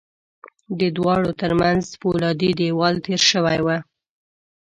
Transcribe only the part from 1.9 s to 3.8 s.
پولادي دېوال تېر شوی و